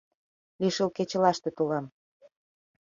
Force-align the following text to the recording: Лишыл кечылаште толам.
Лишыл 0.61 0.89
кечылаште 0.97 1.49
толам. 1.57 1.85